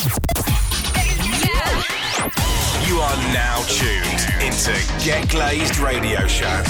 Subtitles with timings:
[0.00, 0.06] You
[3.00, 4.72] are now tuned into
[5.04, 6.62] Get Glazed Radio Show.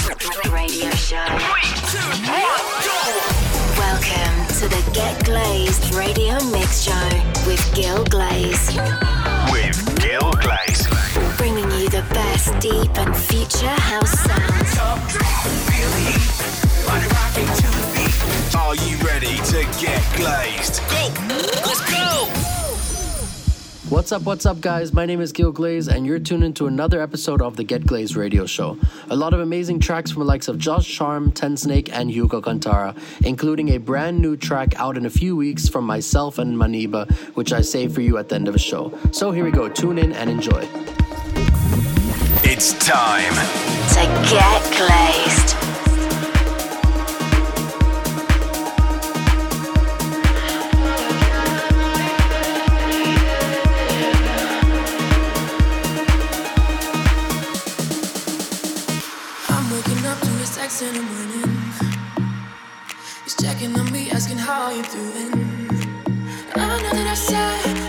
[0.51, 1.23] Radio Show.
[3.77, 7.09] Welcome to the Get Glazed Radio Mix Show
[7.47, 8.67] with Gil Glaze.
[9.49, 10.89] With Gil Glaze.
[11.37, 14.77] Bringing you the best deep and future house sounds.
[18.57, 20.81] Are you ready to get glazed?
[23.91, 24.93] What's up, what's up, guys?
[24.93, 28.15] My name is Gil Glaze, and you're tuned into another episode of the Get Glaze
[28.15, 28.77] radio show.
[29.09, 32.95] A lot of amazing tracks from the likes of Josh Charm, Tensnake, and Hugo Cantarra,
[33.25, 37.51] including a brand new track out in a few weeks from myself and Maniba, which
[37.51, 38.97] I save for you at the end of the show.
[39.11, 40.65] So here we go, tune in and enjoy.
[42.45, 43.33] It's time
[43.89, 45.70] To Get Glazed.
[60.81, 61.71] In the morning.
[63.23, 65.31] He's checking on me, asking how you're doing.
[66.55, 67.80] I know that I said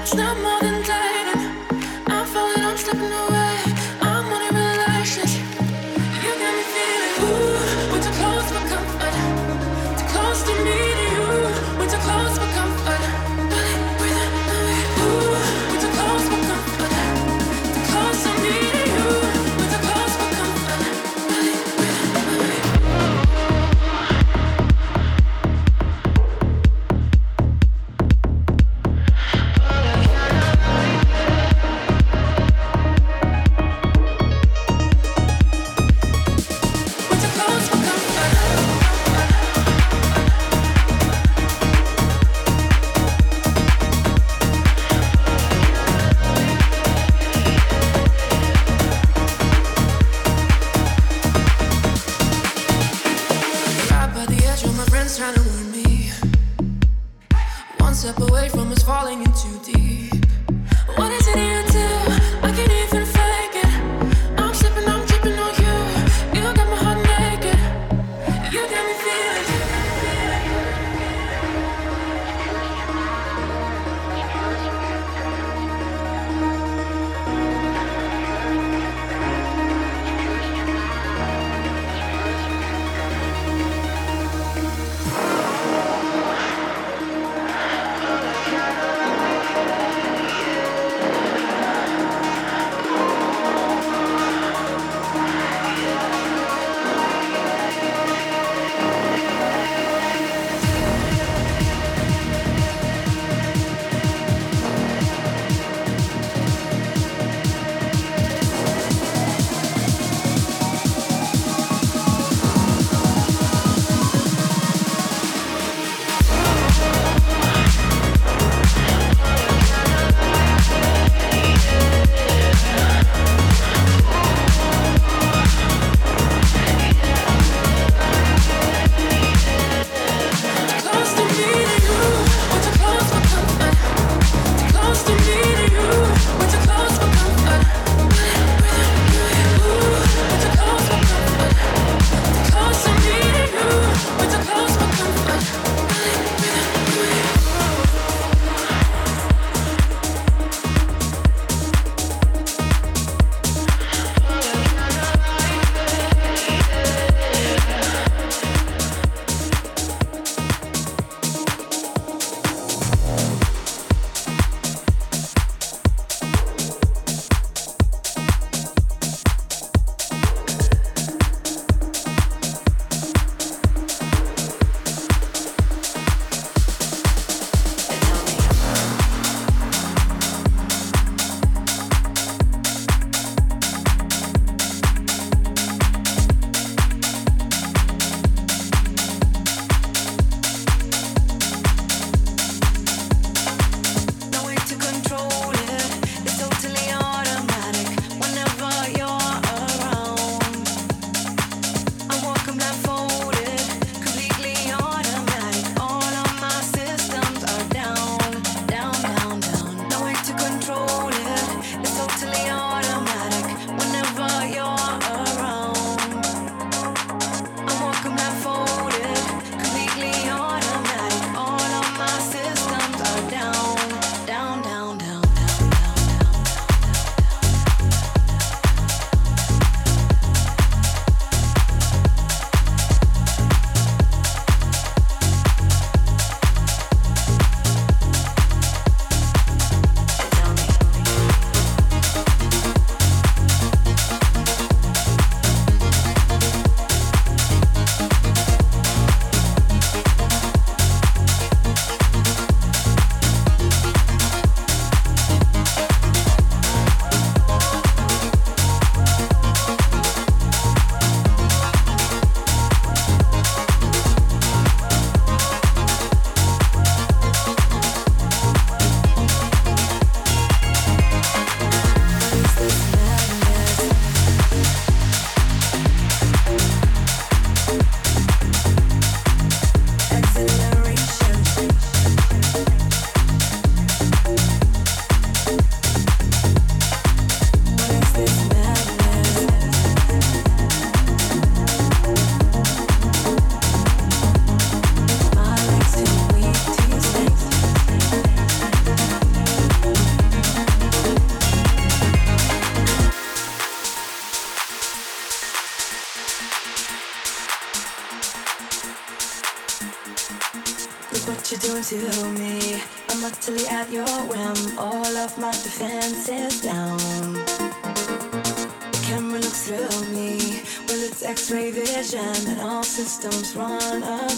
[323.04, 324.31] systems run aground.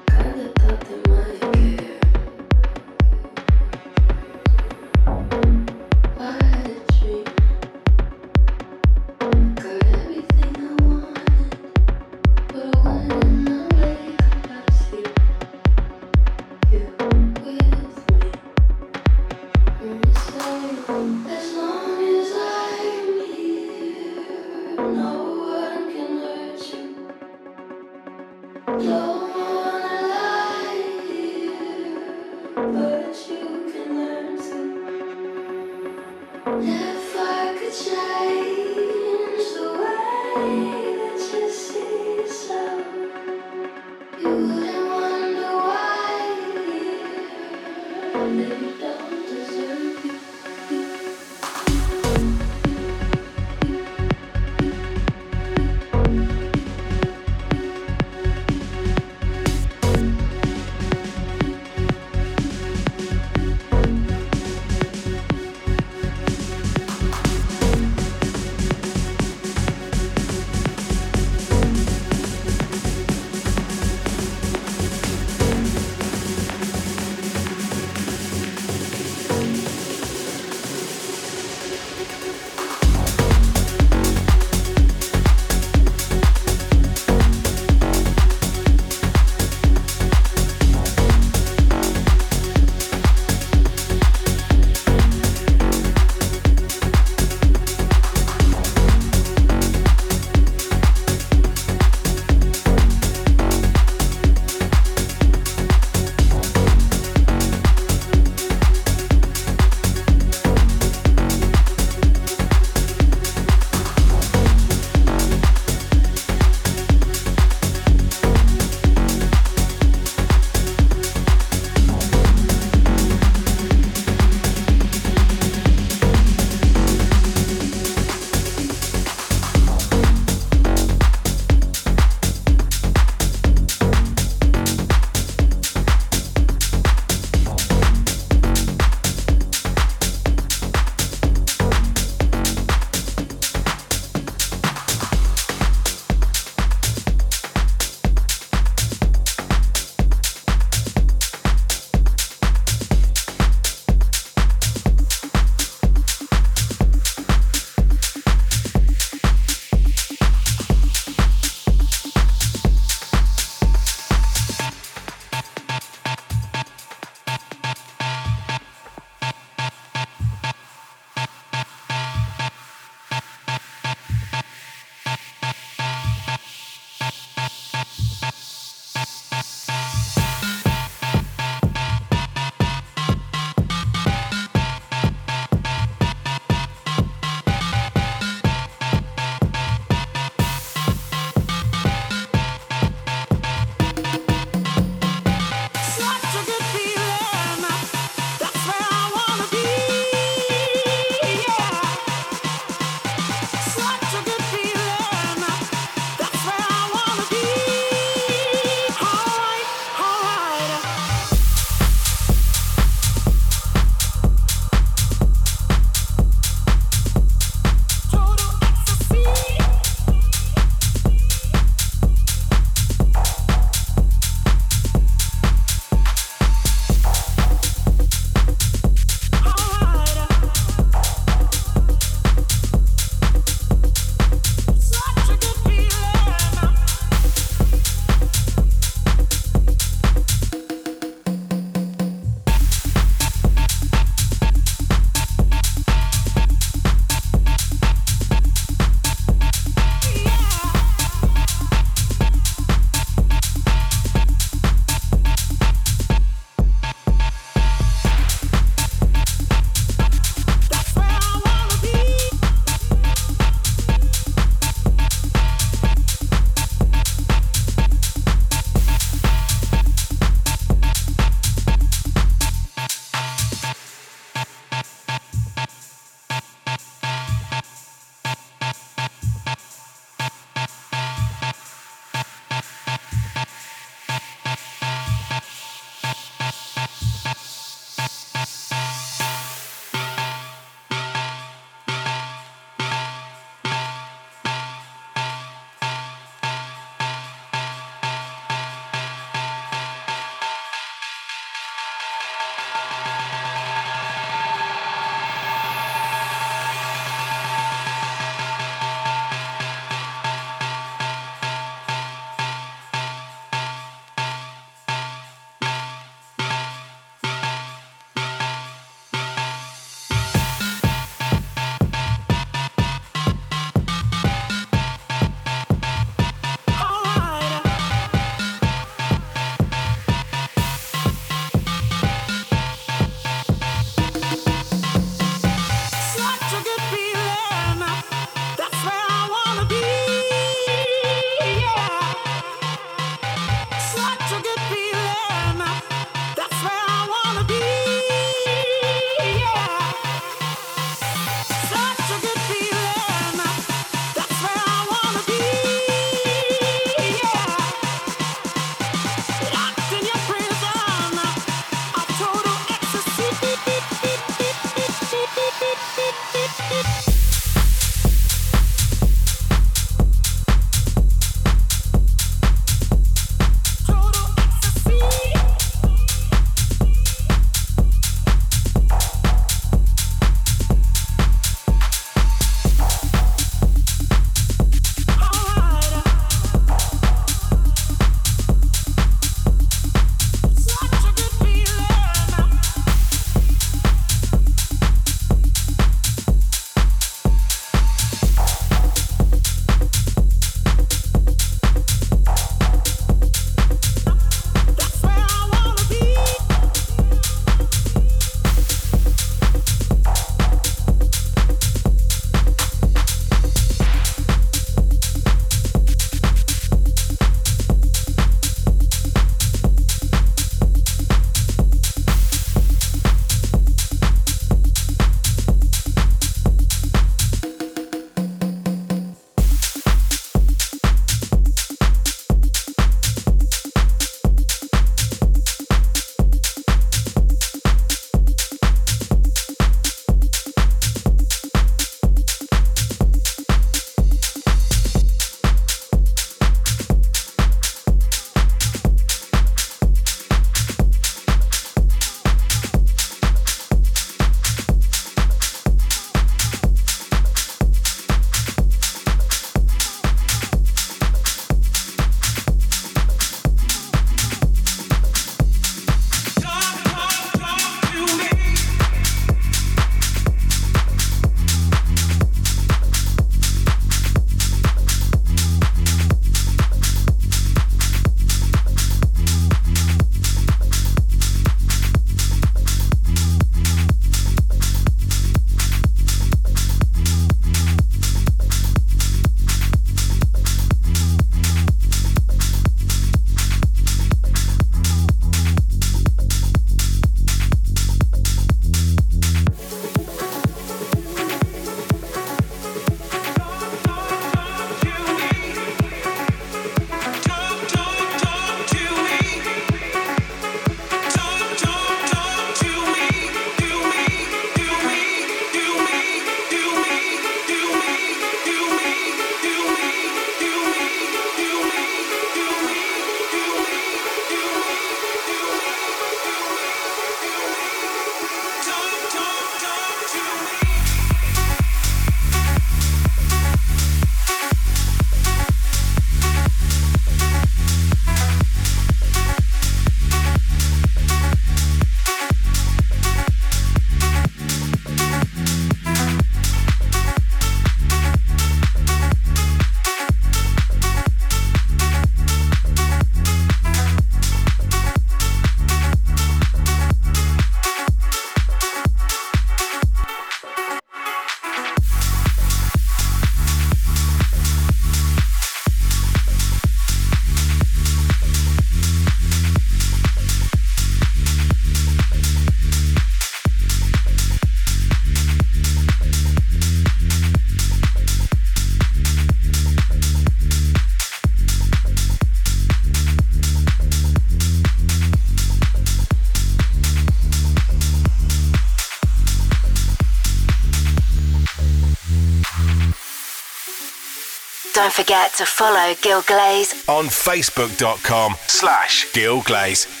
[594.81, 600.00] Don't forget to follow Gil Glaze on facebook.com slash Gil Glaze.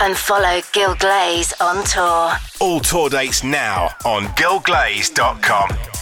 [0.00, 2.32] And follow Gil Glaze on tour.
[2.60, 5.99] All tour dates now on gilglaze.com.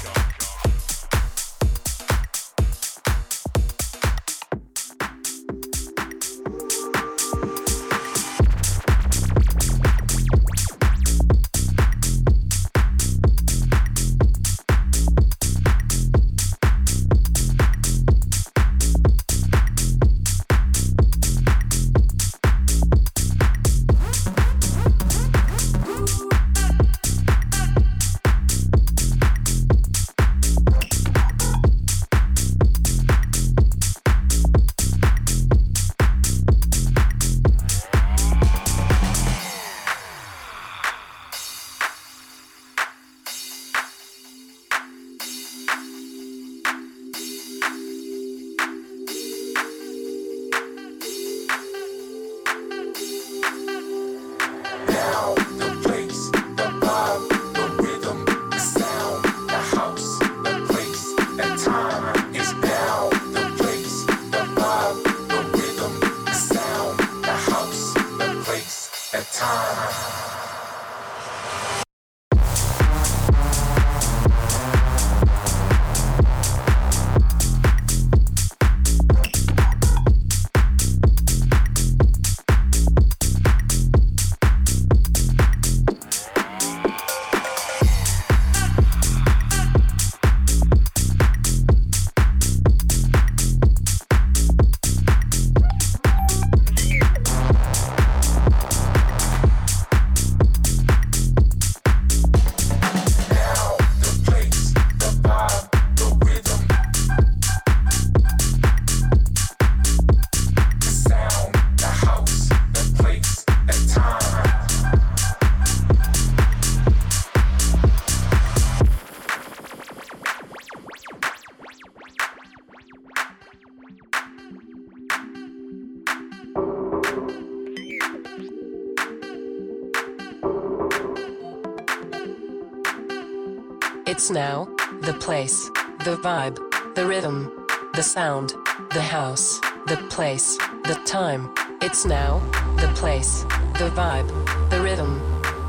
[134.29, 134.68] It's now,
[135.01, 135.70] the place,
[136.05, 136.59] the vibe,
[136.95, 137.51] the rhythm,
[137.95, 138.53] the sound,
[138.91, 141.51] the house, the place, the time.
[141.81, 142.41] It's now,
[142.76, 143.45] the place,
[143.79, 144.29] the vibe,
[144.68, 145.18] the rhythm,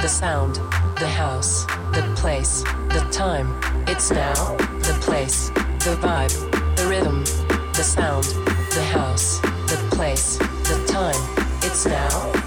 [0.02, 0.56] the sound,
[1.00, 3.48] the house, the place, the time.
[3.88, 5.48] It's now, the place,
[5.86, 7.24] the vibe, the rhythm,
[7.72, 11.16] the sound, the house, the place, the time.
[11.64, 12.39] It's now,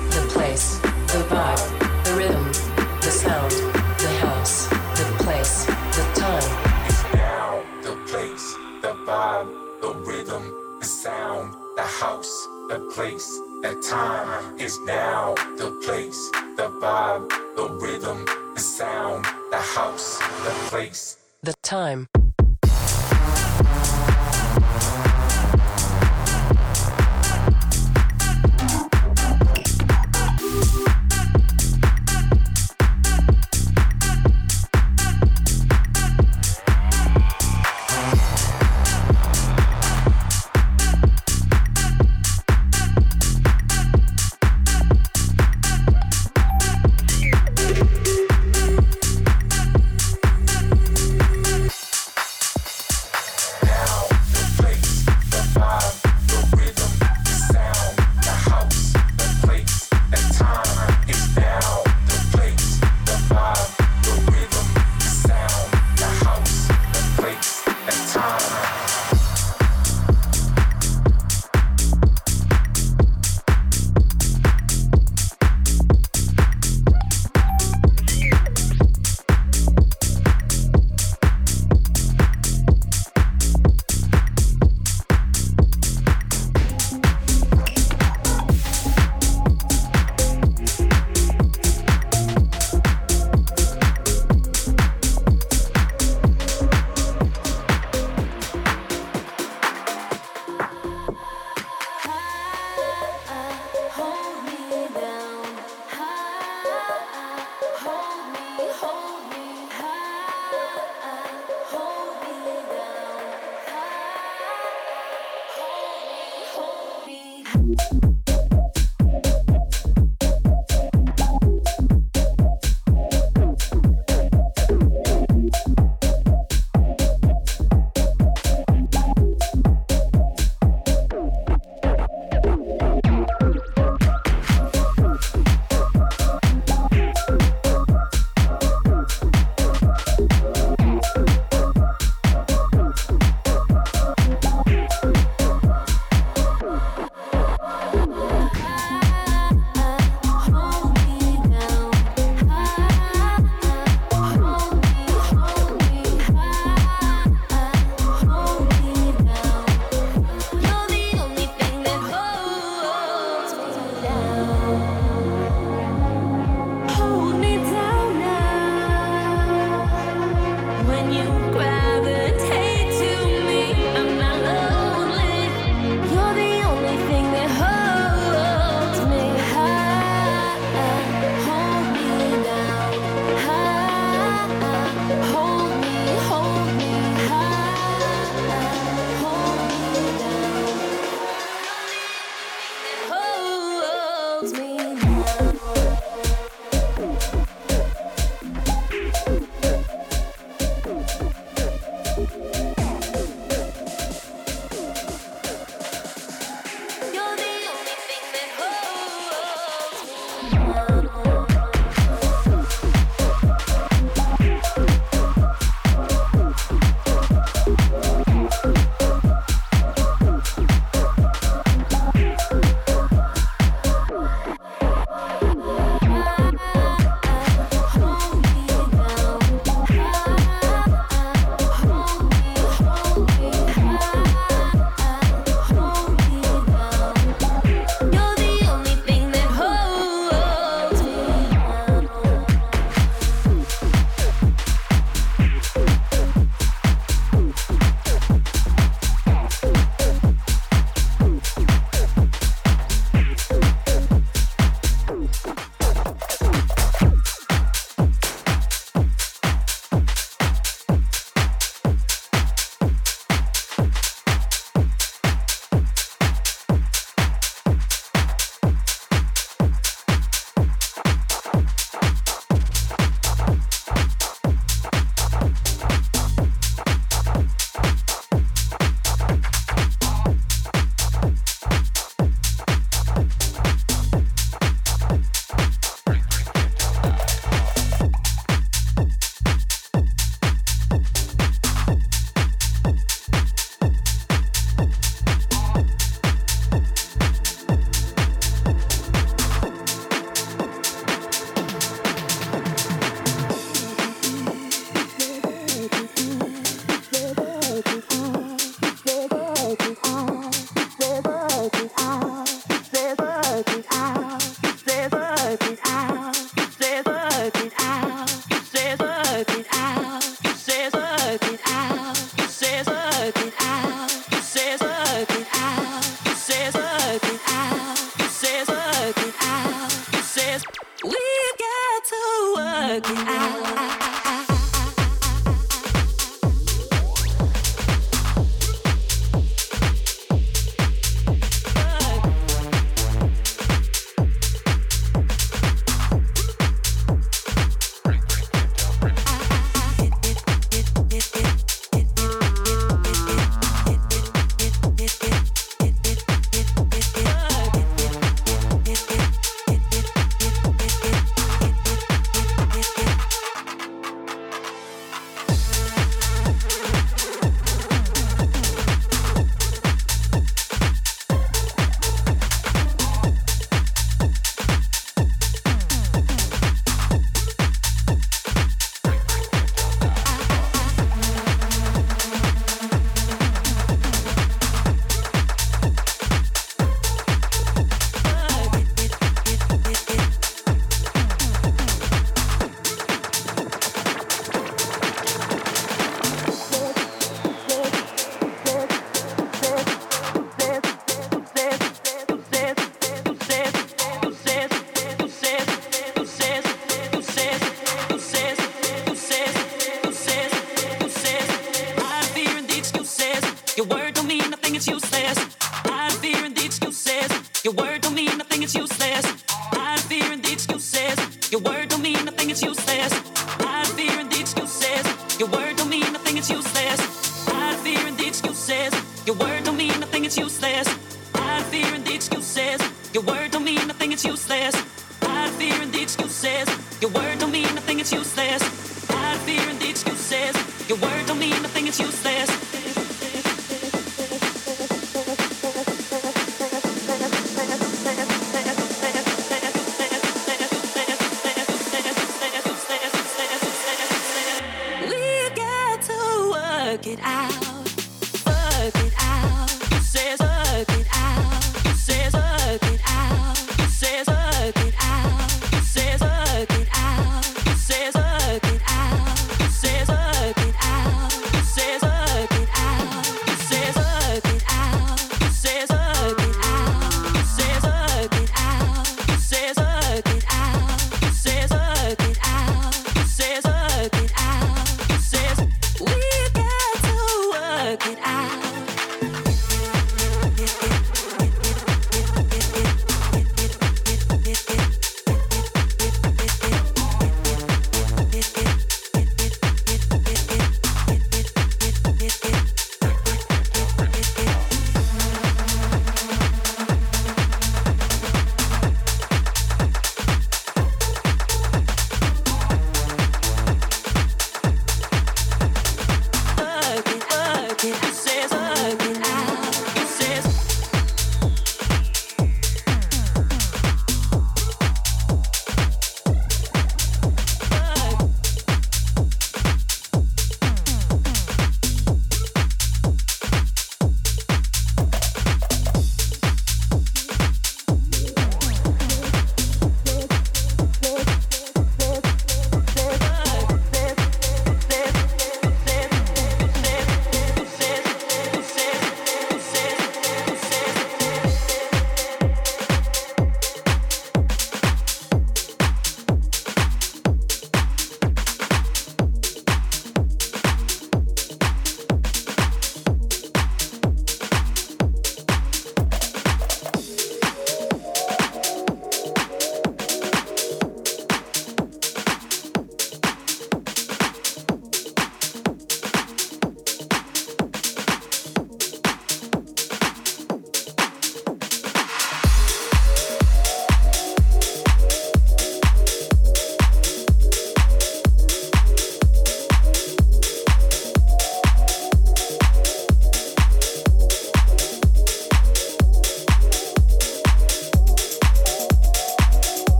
[12.92, 14.58] place, the time.
[14.58, 21.16] Is now the place, the vibe, the rhythm, the sound, the house, the place.
[21.42, 22.08] The time.